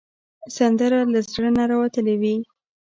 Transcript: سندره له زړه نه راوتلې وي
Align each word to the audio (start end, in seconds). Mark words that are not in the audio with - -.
سندره 0.55 0.99
له 1.13 1.19
زړه 1.31 1.49
نه 1.57 1.63
راوتلې 1.71 2.15
وي 2.21 2.35